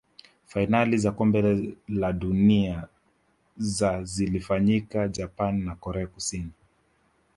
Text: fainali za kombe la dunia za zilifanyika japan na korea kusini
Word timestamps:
fainali 0.45 0.97
za 0.97 1.11
kombe 1.11 1.71
la 1.87 2.13
dunia 2.13 2.87
za 3.57 4.03
zilifanyika 4.03 5.07
japan 5.07 5.63
na 5.65 5.75
korea 5.75 6.07
kusini 6.07 6.51